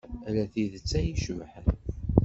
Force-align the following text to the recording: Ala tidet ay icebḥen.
Ala 0.27 0.45
tidet 0.53 0.91
ay 0.99 1.07
icebḥen. 1.15 1.65